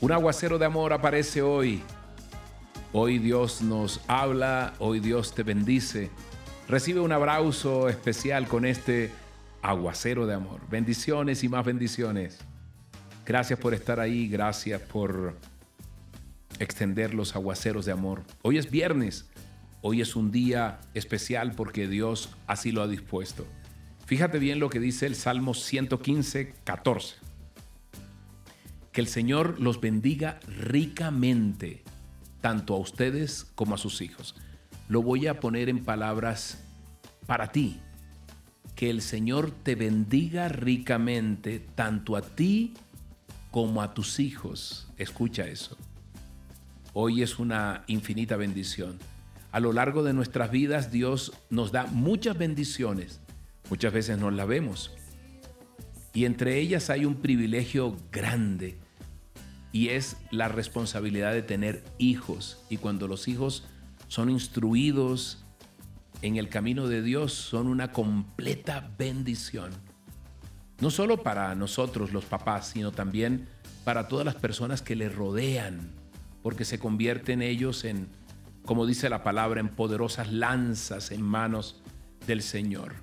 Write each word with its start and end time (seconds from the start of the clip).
Un 0.00 0.12
aguacero 0.12 0.60
de 0.60 0.64
amor 0.64 0.92
aparece 0.92 1.42
hoy. 1.42 1.82
Hoy 2.92 3.18
Dios 3.18 3.62
nos 3.62 4.00
habla, 4.06 4.74
hoy 4.78 5.00
Dios 5.00 5.34
te 5.34 5.42
bendice. 5.42 6.08
Recibe 6.68 7.00
un 7.00 7.10
abrazo 7.10 7.88
especial 7.88 8.46
con 8.46 8.64
este 8.64 9.10
aguacero 9.60 10.24
de 10.28 10.34
amor. 10.34 10.60
Bendiciones 10.70 11.42
y 11.42 11.48
más 11.48 11.64
bendiciones. 11.64 12.38
Gracias 13.26 13.58
por 13.58 13.74
estar 13.74 13.98
ahí, 13.98 14.28
gracias 14.28 14.80
por 14.80 15.34
extender 16.60 17.12
los 17.12 17.34
aguaceros 17.34 17.84
de 17.84 17.90
amor. 17.90 18.22
Hoy 18.42 18.56
es 18.58 18.70
viernes, 18.70 19.28
hoy 19.82 20.00
es 20.00 20.14
un 20.14 20.30
día 20.30 20.78
especial 20.94 21.52
porque 21.56 21.88
Dios 21.88 22.30
así 22.46 22.70
lo 22.70 22.82
ha 22.82 22.86
dispuesto. 22.86 23.48
Fíjate 24.06 24.38
bien 24.38 24.60
lo 24.60 24.70
que 24.70 24.78
dice 24.78 25.06
el 25.06 25.16
Salmo 25.16 25.54
115, 25.54 26.54
14. 26.62 27.27
Que 28.98 29.02
el 29.02 29.06
Señor 29.06 29.60
los 29.60 29.80
bendiga 29.80 30.40
ricamente, 30.48 31.84
tanto 32.40 32.74
a 32.74 32.78
ustedes 32.78 33.46
como 33.54 33.76
a 33.76 33.78
sus 33.78 34.00
hijos. 34.00 34.34
Lo 34.88 35.02
voy 35.02 35.28
a 35.28 35.38
poner 35.38 35.68
en 35.68 35.84
palabras 35.84 36.64
para 37.24 37.52
ti. 37.52 37.78
Que 38.74 38.90
el 38.90 39.00
Señor 39.00 39.52
te 39.52 39.76
bendiga 39.76 40.48
ricamente, 40.48 41.60
tanto 41.76 42.16
a 42.16 42.22
ti 42.22 42.74
como 43.52 43.82
a 43.82 43.94
tus 43.94 44.18
hijos. 44.18 44.88
Escucha 44.96 45.46
eso. 45.46 45.78
Hoy 46.92 47.22
es 47.22 47.38
una 47.38 47.84
infinita 47.86 48.36
bendición. 48.36 48.98
A 49.52 49.60
lo 49.60 49.72
largo 49.72 50.02
de 50.02 50.12
nuestras 50.12 50.50
vidas 50.50 50.90
Dios 50.90 51.32
nos 51.50 51.70
da 51.70 51.86
muchas 51.86 52.36
bendiciones. 52.36 53.20
Muchas 53.70 53.92
veces 53.92 54.18
no 54.18 54.32
las 54.32 54.48
vemos. 54.48 54.90
Y 56.14 56.24
entre 56.24 56.58
ellas 56.58 56.90
hay 56.90 57.04
un 57.04 57.14
privilegio 57.14 57.96
grande 58.10 58.76
y 59.72 59.88
es 59.88 60.16
la 60.30 60.48
responsabilidad 60.48 61.32
de 61.32 61.42
tener 61.42 61.84
hijos. 61.98 62.58
Y 62.70 62.78
cuando 62.78 63.08
los 63.08 63.28
hijos 63.28 63.64
son 64.08 64.30
instruidos 64.30 65.44
en 66.22 66.36
el 66.36 66.48
camino 66.48 66.88
de 66.88 67.02
Dios, 67.02 67.32
son 67.32 67.66
una 67.66 67.92
completa 67.92 68.90
bendición. 68.98 69.70
No 70.80 70.90
solo 70.90 71.22
para 71.22 71.54
nosotros 71.54 72.12
los 72.12 72.24
papás, 72.24 72.68
sino 72.68 72.92
también 72.92 73.48
para 73.84 74.08
todas 74.08 74.24
las 74.24 74.36
personas 74.36 74.82
que 74.82 74.96
le 74.96 75.08
rodean, 75.08 75.92
porque 76.42 76.64
se 76.64 76.78
convierten 76.78 77.42
ellos 77.42 77.84
en, 77.84 78.08
como 78.64 78.86
dice 78.86 79.08
la 79.08 79.22
palabra, 79.22 79.60
en 79.60 79.68
poderosas 79.68 80.32
lanzas 80.32 81.10
en 81.10 81.22
manos 81.22 81.82
del 82.26 82.42
Señor. 82.42 82.94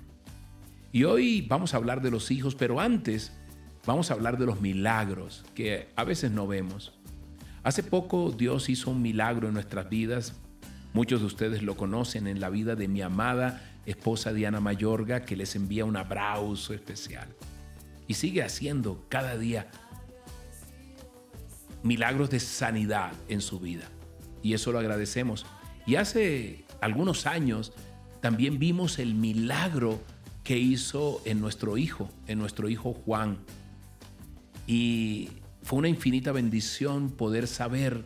Y 0.92 1.04
hoy 1.04 1.42
vamos 1.42 1.74
a 1.74 1.76
hablar 1.76 2.00
de 2.00 2.10
los 2.10 2.30
hijos, 2.30 2.54
pero 2.54 2.80
antes 2.80 3.32
vamos 3.86 4.10
a 4.10 4.14
hablar 4.14 4.36
de 4.36 4.46
los 4.46 4.60
milagros 4.60 5.44
que 5.54 5.88
a 5.96 6.04
veces 6.04 6.30
no 6.30 6.46
vemos. 6.46 6.92
Hace 7.62 7.82
poco 7.82 8.30
Dios 8.30 8.68
hizo 8.68 8.90
un 8.90 9.02
milagro 9.02 9.48
en 9.48 9.54
nuestras 9.54 9.88
vidas. 9.88 10.34
Muchos 10.92 11.20
de 11.20 11.26
ustedes 11.26 11.62
lo 11.62 11.76
conocen 11.76 12.26
en 12.26 12.40
la 12.40 12.50
vida 12.50 12.76
de 12.76 12.88
mi 12.88 13.02
amada 13.02 13.62
esposa 13.86 14.32
Diana 14.32 14.60
Mayorga, 14.60 15.24
que 15.24 15.36
les 15.36 15.54
envía 15.56 15.84
un 15.84 15.96
abrazo 15.96 16.74
especial. 16.74 17.28
Y 18.08 18.14
sigue 18.14 18.42
haciendo 18.42 19.04
cada 19.08 19.36
día 19.36 19.68
milagros 21.82 22.30
de 22.30 22.40
sanidad 22.40 23.12
en 23.28 23.40
su 23.40 23.60
vida. 23.60 23.88
Y 24.42 24.54
eso 24.54 24.72
lo 24.72 24.78
agradecemos. 24.78 25.46
Y 25.86 25.96
hace 25.96 26.64
algunos 26.80 27.26
años 27.26 27.72
también 28.20 28.58
vimos 28.58 28.98
el 28.98 29.14
milagro 29.14 30.00
que 30.42 30.58
hizo 30.58 31.20
en 31.24 31.40
nuestro 31.40 31.76
hijo, 31.76 32.10
en 32.26 32.38
nuestro 32.38 32.68
hijo 32.68 32.92
Juan. 32.92 33.38
Y 34.66 35.28
fue 35.62 35.78
una 35.78 35.88
infinita 35.88 36.32
bendición 36.32 37.10
poder 37.10 37.46
saber 37.46 38.04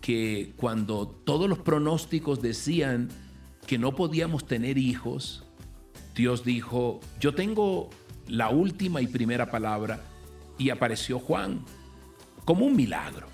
que 0.00 0.52
cuando 0.56 1.06
todos 1.06 1.48
los 1.48 1.58
pronósticos 1.58 2.40
decían 2.40 3.08
que 3.66 3.78
no 3.78 3.94
podíamos 3.94 4.46
tener 4.46 4.78
hijos, 4.78 5.44
Dios 6.14 6.44
dijo, 6.44 7.00
yo 7.20 7.34
tengo 7.34 7.90
la 8.26 8.50
última 8.50 9.00
y 9.00 9.06
primera 9.06 9.50
palabra 9.50 10.00
y 10.58 10.70
apareció 10.70 11.18
Juan 11.18 11.64
como 12.44 12.66
un 12.66 12.76
milagro. 12.76 13.26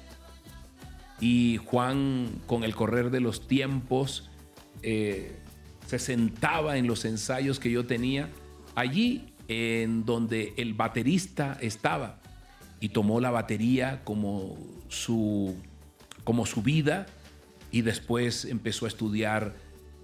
Y 1.20 1.58
Juan, 1.64 2.40
con 2.46 2.64
el 2.64 2.74
correr 2.74 3.10
de 3.10 3.20
los 3.20 3.48
tiempos, 3.48 4.28
eh, 4.82 5.38
se 5.86 5.98
sentaba 5.98 6.76
en 6.76 6.86
los 6.86 7.04
ensayos 7.04 7.58
que 7.58 7.70
yo 7.70 7.86
tenía 7.86 8.28
allí 8.74 9.32
en 9.48 10.04
donde 10.04 10.52
el 10.56 10.74
baterista 10.74 11.56
estaba 11.60 12.20
y 12.80 12.90
tomó 12.90 13.20
la 13.20 13.30
batería 13.30 14.02
como 14.04 14.56
su, 14.88 15.54
como 16.24 16.46
su 16.46 16.62
vida 16.62 17.06
y 17.70 17.82
después 17.82 18.44
empezó 18.44 18.84
a 18.84 18.88
estudiar 18.88 19.54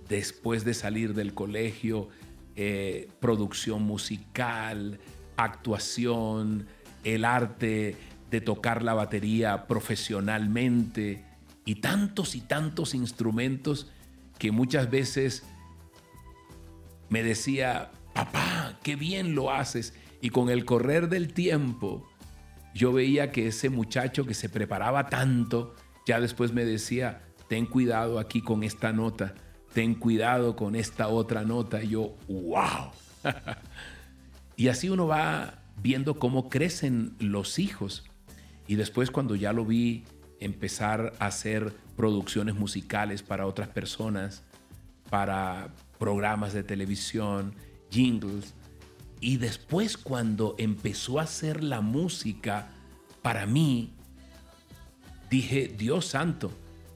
después 0.08 0.64
de 0.64 0.74
salir 0.74 1.14
del 1.14 1.34
colegio 1.34 2.08
eh, 2.56 3.08
producción 3.20 3.82
musical, 3.82 4.98
actuación, 5.36 6.66
el 7.04 7.24
arte 7.24 7.96
de 8.30 8.40
tocar 8.40 8.82
la 8.82 8.94
batería 8.94 9.66
profesionalmente 9.66 11.24
y 11.64 11.76
tantos 11.76 12.34
y 12.34 12.40
tantos 12.40 12.94
instrumentos 12.94 13.90
que 14.38 14.50
muchas 14.50 14.90
veces 14.90 15.44
me 17.08 17.22
decía, 17.22 17.90
papá, 18.14 18.78
qué 18.82 18.96
bien 18.96 19.34
lo 19.34 19.52
haces. 19.52 19.94
Y 20.20 20.30
con 20.30 20.50
el 20.50 20.64
correr 20.64 21.08
del 21.08 21.32
tiempo, 21.32 22.08
yo 22.74 22.92
veía 22.92 23.32
que 23.32 23.48
ese 23.48 23.70
muchacho 23.70 24.24
que 24.24 24.34
se 24.34 24.48
preparaba 24.48 25.08
tanto, 25.08 25.74
ya 26.06 26.20
después 26.20 26.52
me 26.52 26.64
decía, 26.64 27.22
ten 27.48 27.66
cuidado 27.66 28.18
aquí 28.18 28.40
con 28.40 28.62
esta 28.62 28.92
nota, 28.92 29.34
ten 29.72 29.94
cuidado 29.94 30.56
con 30.56 30.74
esta 30.74 31.08
otra 31.08 31.42
nota. 31.42 31.82
Y 31.82 31.90
yo, 31.90 32.16
wow. 32.28 32.92
y 34.56 34.68
así 34.68 34.88
uno 34.88 35.06
va 35.06 35.62
viendo 35.82 36.18
cómo 36.18 36.48
crecen 36.48 37.14
los 37.18 37.58
hijos. 37.58 38.04
Y 38.66 38.76
después 38.76 39.10
cuando 39.10 39.34
ya 39.34 39.52
lo 39.52 39.64
vi 39.64 40.04
empezar 40.40 41.12
a 41.18 41.26
hacer 41.26 41.72
producciones 41.96 42.54
musicales 42.54 43.22
para 43.22 43.46
otras 43.46 43.68
personas, 43.68 44.42
para 45.10 45.74
programas 45.98 46.52
de 46.52 46.64
televisión, 46.64 47.54
jingles. 47.90 48.54
Y 49.22 49.36
después 49.36 49.96
cuando 49.96 50.56
empezó 50.58 51.20
a 51.20 51.22
hacer 51.22 51.62
la 51.62 51.80
música, 51.80 52.68
para 53.22 53.46
mí, 53.46 53.92
dije, 55.30 55.72
Dios 55.78 56.06
santo, 56.06 56.50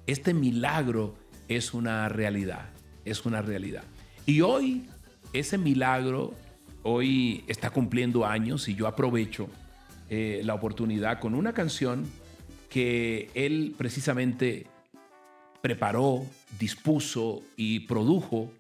este 0.09 0.35
milagro 0.35 1.15
es 1.47 1.73
una 1.73 2.09
realidad, 2.09 2.69
es 3.05 3.25
una 3.27 3.43
realidad. 3.43 3.85
Y 4.27 4.41
hoy 4.41 4.89
ese 5.33 5.57
milagro, 5.57 6.35
hoy 6.83 7.45
está 7.47 7.71
cumpliendo 7.71 8.27
años 8.27 8.69
y 8.69 8.75
yo 8.75 8.89
aprovecho 8.89 9.49
eh, 10.11 10.41
la 10.45 10.55
oportunidad 10.55 11.21
con 11.21 11.33
una 11.33 11.53
canción 11.53 12.07
que 12.69 13.31
él 13.35 13.73
precisamente 13.79 14.67
preparó, 15.63 16.27
dispuso 16.59 17.43
y 17.57 17.81
produjo, 17.81 18.51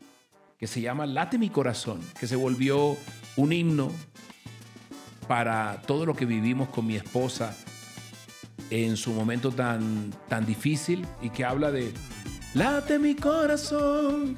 que 0.58 0.66
se 0.66 0.80
llama 0.80 1.06
Late 1.06 1.38
mi 1.38 1.50
corazón, 1.50 2.00
que 2.18 2.26
se 2.26 2.36
volvió 2.36 2.96
un 3.36 3.52
himno 3.52 3.90
para 5.28 5.82
todo 5.82 6.06
lo 6.06 6.14
que 6.14 6.24
vivimos 6.24 6.68
con 6.68 6.86
mi 6.86 6.96
esposa 6.96 7.56
en 8.70 8.96
su 8.96 9.12
momento 9.12 9.50
tan, 9.52 10.12
tan 10.28 10.46
difícil 10.46 11.06
y 11.22 11.30
que 11.30 11.44
habla 11.44 11.70
de 11.70 11.92
Late 12.54 12.98
mi 12.98 13.14
corazón, 13.14 14.36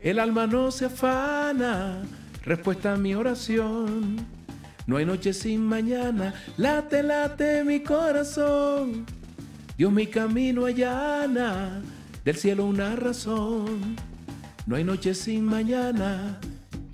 el 0.00 0.18
alma 0.18 0.46
no 0.46 0.70
se 0.70 0.86
afana, 0.86 2.02
respuesta 2.42 2.94
a 2.94 2.96
mi 2.96 3.14
oración. 3.14 4.16
No 4.86 4.98
hay 4.98 5.06
noche 5.06 5.32
sin 5.32 5.62
mañana, 5.62 6.34
late, 6.58 7.02
late 7.02 7.64
mi 7.64 7.80
corazón. 7.80 9.06
Dios 9.78 9.92
mi 9.92 10.06
camino 10.06 10.66
allana, 10.66 11.82
del 12.24 12.36
cielo 12.36 12.66
una 12.66 12.96
razón. 12.96 13.96
No 14.66 14.76
hay 14.76 14.84
noche 14.84 15.12
sin 15.12 15.44
mañana. 15.44 16.40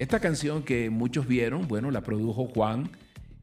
Esta 0.00 0.18
canción 0.18 0.64
que 0.64 0.90
muchos 0.90 1.28
vieron, 1.28 1.68
bueno, 1.68 1.92
la 1.92 2.00
produjo 2.00 2.46
Juan 2.46 2.90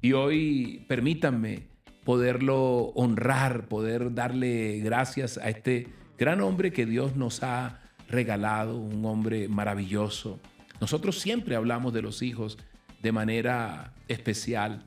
y 0.02 0.12
hoy 0.12 0.86
permítanme 0.90 1.70
poderlo 2.04 2.88
honrar, 2.96 3.70
poder 3.70 4.14
darle 4.14 4.80
gracias 4.80 5.38
a 5.38 5.50
este 5.50 5.88
gran 6.18 6.42
hombre 6.42 6.74
que 6.74 6.86
Dios 6.86 7.16
nos 7.16 7.42
ha 7.42 7.80
regalado, 8.10 8.78
un 8.78 9.06
hombre 9.06 9.48
maravilloso. 9.48 10.42
Nosotros 10.82 11.20
siempre 11.20 11.56
hablamos 11.56 11.94
de 11.94 12.02
los 12.02 12.22
hijos 12.22 12.58
de 13.02 13.14
manera 13.14 13.94
especial. 14.10 14.84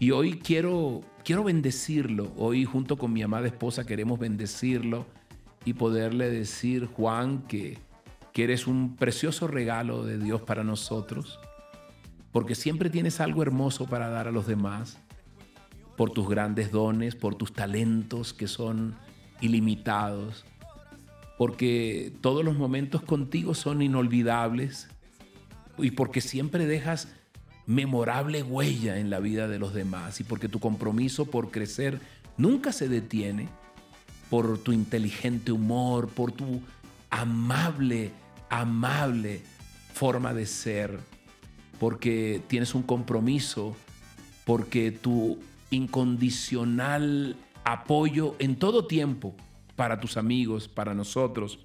Y 0.00 0.10
hoy 0.10 0.40
quiero, 0.40 1.02
quiero 1.24 1.44
bendecirlo. 1.44 2.32
Hoy 2.36 2.64
junto 2.64 2.98
con 2.98 3.12
mi 3.12 3.22
amada 3.22 3.46
esposa 3.46 3.86
queremos 3.86 4.18
bendecirlo 4.18 5.06
y 5.64 5.74
poderle 5.74 6.28
decir, 6.28 6.86
Juan, 6.86 7.42
que, 7.46 7.78
que 8.32 8.44
eres 8.44 8.66
un 8.66 8.96
precioso 8.96 9.46
regalo 9.46 10.04
de 10.04 10.18
Dios 10.18 10.42
para 10.42 10.64
nosotros, 10.64 11.38
porque 12.32 12.54
siempre 12.54 12.90
tienes 12.90 13.20
algo 13.20 13.42
hermoso 13.42 13.86
para 13.86 14.08
dar 14.08 14.28
a 14.28 14.32
los 14.32 14.46
demás. 14.46 14.98
por 15.94 16.10
tus 16.10 16.26
grandes 16.26 16.72
dones, 16.72 17.14
por 17.14 17.34
tus 17.34 17.52
talentos 17.52 18.32
que 18.32 18.48
son 18.48 18.96
ilimitados, 19.42 20.46
porque 21.36 22.14
todos 22.22 22.42
los 22.42 22.56
momentos 22.56 23.02
contigo 23.02 23.54
son 23.54 23.82
inolvidables 23.82 24.88
y 25.78 25.90
porque 25.90 26.22
siempre 26.22 26.66
dejas 26.66 27.08
memorable 27.66 28.42
huella 28.42 28.98
en 28.98 29.10
la 29.10 29.20
vida 29.20 29.48
de 29.48 29.58
los 29.58 29.74
demás 29.74 30.20
y 30.20 30.24
porque 30.24 30.48
tu 30.48 30.60
compromiso 30.60 31.26
por 31.26 31.50
crecer 31.50 32.00
nunca 32.36 32.72
se 32.72 32.88
detiene 32.88 33.48
por 34.30 34.58
tu 34.58 34.72
inteligente 34.72 35.52
humor, 35.52 36.08
por 36.08 36.32
tu 36.32 36.62
amable, 37.10 38.10
amable 38.52 39.40
forma 39.94 40.34
de 40.34 40.44
ser, 40.44 41.00
porque 41.80 42.42
tienes 42.48 42.74
un 42.74 42.82
compromiso, 42.82 43.74
porque 44.44 44.92
tu 44.92 45.38
incondicional 45.70 47.36
apoyo 47.64 48.36
en 48.38 48.56
todo 48.56 48.86
tiempo 48.86 49.34
para 49.74 50.00
tus 50.00 50.18
amigos, 50.18 50.68
para 50.68 50.94
nosotros, 50.94 51.60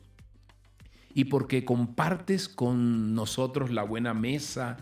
y 1.13 1.25
porque 1.25 1.65
compartes 1.65 2.47
con 2.47 3.13
nosotros 3.13 3.69
la 3.69 3.83
buena 3.83 4.13
mesa 4.13 4.77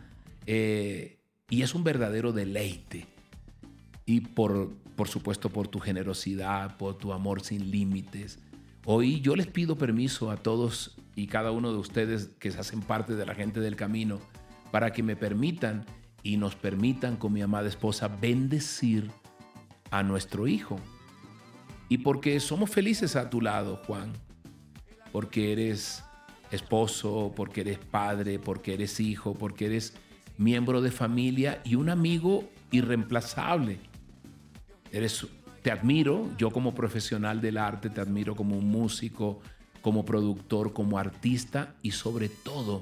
eh, 0.45 1.17
y 1.49 1.63
es 1.63 1.73
un 1.73 1.83
verdadero 1.83 2.33
deleite. 2.33 3.07
Y 4.05 4.21
por, 4.21 4.71
por 4.95 5.07
supuesto 5.07 5.49
por 5.49 5.67
tu 5.67 5.79
generosidad, 5.79 6.77
por 6.77 6.97
tu 6.99 7.13
amor 7.13 7.41
sin 7.41 7.71
límites. 7.71 8.37
Hoy 8.87 9.19
yo 9.21 9.35
les 9.35 9.47
pido 9.47 9.77
permiso 9.77 10.29
a 10.29 10.37
todos 10.37 10.95
y 11.15 11.25
cada 11.25 11.49
uno 11.49 11.71
de 11.71 11.79
ustedes 11.79 12.29
que 12.37 12.51
se 12.51 12.59
hacen 12.59 12.81
parte 12.81 13.15
de 13.15 13.25
la 13.25 13.33
gente 13.33 13.59
del 13.59 13.75
camino 13.75 14.19
para 14.69 14.93
que 14.93 15.01
me 15.01 15.15
permitan 15.15 15.85
y 16.21 16.37
nos 16.37 16.55
permitan 16.55 17.17
con 17.17 17.33
mi 17.33 17.41
amada 17.41 17.67
esposa 17.67 18.07
bendecir 18.07 19.09
a 19.89 20.03
nuestro 20.03 20.47
hijo. 20.47 20.79
Y 21.89 21.99
porque 21.99 22.39
somos 22.39 22.69
felices 22.69 23.15
a 23.15 23.31
tu 23.31 23.41
lado, 23.41 23.81
Juan, 23.87 24.13
porque 25.11 25.51
eres 25.51 26.03
esposo, 26.51 27.33
porque 27.35 27.61
eres 27.61 27.79
padre, 27.79 28.37
porque 28.37 28.75
eres 28.75 28.99
hijo, 28.99 29.33
porque 29.33 29.65
eres 29.65 29.95
miembro 30.37 30.81
de 30.81 30.91
familia 30.91 31.59
y 31.63 31.73
un 31.73 31.89
amigo 31.89 32.47
irreemplazable. 32.69 33.79
Eres, 34.91 35.25
te 35.65 35.71
admiro, 35.71 36.29
yo 36.37 36.51
como 36.51 36.75
profesional 36.75 37.41
del 37.41 37.57
arte, 37.57 37.89
te 37.89 37.99
admiro 37.99 38.35
como 38.35 38.61
músico, 38.61 39.41
como 39.81 40.05
productor, 40.05 40.73
como 40.73 40.99
artista 40.99 41.73
y 41.81 41.89
sobre 41.89 42.29
todo 42.29 42.81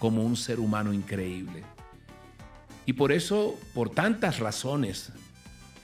como 0.00 0.24
un 0.24 0.36
ser 0.36 0.58
humano 0.58 0.92
increíble. 0.92 1.62
Y 2.86 2.94
por 2.94 3.12
eso, 3.12 3.56
por 3.72 3.88
tantas 3.88 4.40
razones, 4.40 5.12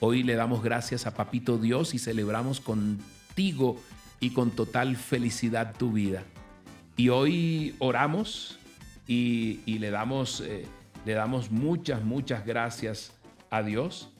hoy 0.01 0.23
le 0.23 0.35
damos 0.35 0.61
gracias 0.61 1.07
a 1.07 1.13
Papito 1.13 1.57
Dios 1.57 1.93
y 1.93 1.99
celebramos 1.99 2.59
contigo 2.59 3.81
y 4.19 4.31
con 4.31 4.51
total 4.51 4.97
felicidad 4.97 5.73
tu 5.73 5.93
vida. 5.93 6.25
Y 6.97 7.07
hoy 7.07 7.77
oramos 7.79 8.59
y, 9.07 9.61
le, 9.65 9.89
damos, 9.89 10.41
eh, 10.41 10.65
le 11.05 11.13
damos 11.13 11.49
muchas, 11.49 12.03
muchas 12.03 12.45
gracias 12.45 13.13
a 13.49 13.63
Dios. 13.63 14.12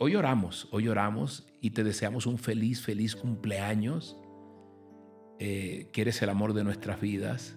Hoy 0.00 0.14
oramos, 0.14 0.68
hoy 0.70 0.88
oramos 0.88 1.46
y 1.60 1.70
te 1.70 1.82
deseamos 1.82 2.26
un 2.26 2.38
feliz, 2.38 2.80
feliz 2.80 3.16
cumpleaños, 3.16 4.16
eh, 5.38 5.90
que 5.92 6.02
eres 6.02 6.22
el 6.22 6.28
amor 6.28 6.52
de 6.52 6.64
nuestras 6.64 7.00
vidas. 7.00 7.56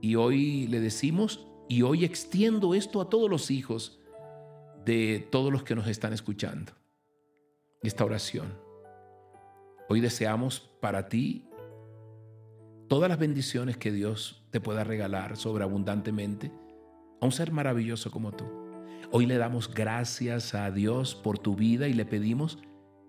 Y 0.00 0.16
hoy 0.16 0.66
le 0.66 0.80
decimos, 0.80 1.46
y 1.68 1.82
hoy 1.82 2.04
extiendo 2.04 2.74
esto 2.74 3.00
a 3.00 3.08
todos 3.08 3.30
los 3.30 3.50
hijos 3.50 4.00
de 4.84 5.26
todos 5.30 5.52
los 5.52 5.62
que 5.62 5.74
nos 5.74 5.86
están 5.86 6.12
escuchando. 6.12 6.72
Esta 7.82 8.04
oración. 8.04 8.52
Hoy 9.88 10.00
deseamos 10.00 10.60
para 10.80 11.08
ti 11.08 11.48
todas 12.88 13.08
las 13.08 13.18
bendiciones 13.18 13.76
que 13.76 13.92
Dios 13.92 14.44
te 14.50 14.60
pueda 14.60 14.82
regalar 14.82 15.36
sobreabundantemente 15.36 16.50
a 17.20 17.26
un 17.26 17.32
ser 17.32 17.52
maravilloso 17.52 18.10
como 18.10 18.32
tú. 18.32 18.57
Hoy 19.10 19.24
le 19.24 19.38
damos 19.38 19.72
gracias 19.72 20.54
a 20.54 20.70
Dios 20.70 21.14
por 21.14 21.38
tu 21.38 21.56
vida 21.56 21.88
y 21.88 21.94
le 21.94 22.04
pedimos 22.04 22.58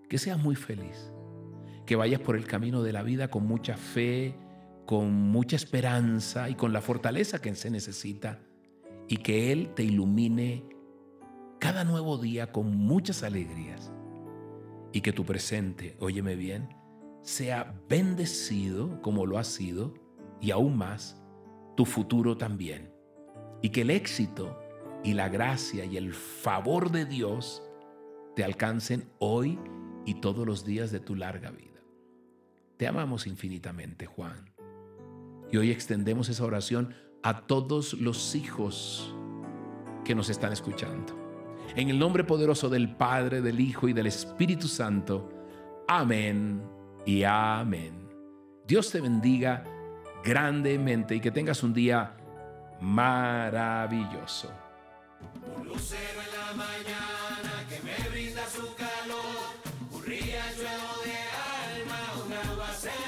que 0.08 0.16
seas 0.16 0.42
muy 0.42 0.56
feliz, 0.56 1.12
que 1.84 1.94
vayas 1.94 2.20
por 2.20 2.36
el 2.36 2.46
camino 2.46 2.82
de 2.82 2.94
la 2.94 3.02
vida 3.02 3.28
con 3.28 3.46
mucha 3.46 3.76
fe, 3.76 4.34
con 4.86 5.12
mucha 5.12 5.56
esperanza 5.56 6.48
y 6.48 6.54
con 6.54 6.72
la 6.72 6.80
fortaleza 6.80 7.42
que 7.42 7.54
se 7.54 7.70
necesita 7.70 8.40
y 9.08 9.18
que 9.18 9.52
Él 9.52 9.74
te 9.74 9.82
ilumine 9.82 10.64
cada 11.58 11.84
nuevo 11.84 12.16
día 12.16 12.50
con 12.50 12.74
muchas 12.78 13.22
alegrías 13.22 13.92
y 14.94 15.02
que 15.02 15.12
tu 15.12 15.26
presente, 15.26 15.98
óyeme 16.00 16.34
bien, 16.34 16.70
sea 17.20 17.78
bendecido 17.90 19.02
como 19.02 19.26
lo 19.26 19.36
ha 19.36 19.44
sido 19.44 19.92
y 20.40 20.50
aún 20.50 20.78
más 20.78 21.20
tu 21.76 21.84
futuro 21.84 22.38
también. 22.38 22.90
Y 23.60 23.68
que 23.68 23.82
el 23.82 23.90
éxito 23.90 24.58
y 25.02 25.14
la 25.14 25.28
gracia 25.28 25.84
y 25.84 25.96
el 25.96 26.12
favor 26.12 26.90
de 26.90 27.04
Dios 27.04 27.62
te 28.36 28.44
alcancen 28.44 29.10
hoy 29.18 29.58
y 30.04 30.14
todos 30.14 30.46
los 30.46 30.64
días 30.64 30.90
de 30.90 31.00
tu 31.00 31.14
larga 31.14 31.50
vida. 31.50 31.80
Te 32.76 32.86
amamos 32.86 33.26
infinitamente, 33.26 34.06
Juan. 34.06 34.54
Y 35.50 35.56
hoy 35.56 35.70
extendemos 35.70 36.28
esa 36.28 36.44
oración 36.44 36.94
a 37.22 37.42
todos 37.46 37.94
los 37.94 38.34
hijos 38.34 39.14
que 40.04 40.14
nos 40.14 40.30
están 40.30 40.52
escuchando. 40.52 41.14
En 41.76 41.88
el 41.88 41.98
nombre 41.98 42.24
poderoso 42.24 42.68
del 42.68 42.96
Padre, 42.96 43.42
del 43.42 43.60
Hijo 43.60 43.88
y 43.88 43.92
del 43.92 44.06
Espíritu 44.06 44.68
Santo. 44.68 45.30
Amén 45.88 46.62
y 47.04 47.22
amén. 47.24 48.08
Dios 48.66 48.90
te 48.90 49.00
bendiga 49.00 49.64
grandemente 50.24 51.14
y 51.14 51.20
que 51.20 51.30
tengas 51.30 51.62
un 51.62 51.74
día 51.74 52.16
maravilloso. 52.80 54.50
Un 55.56 55.68
lucero 55.68 56.20
en 56.20 56.38
la 56.38 56.52
mañana 56.54 57.09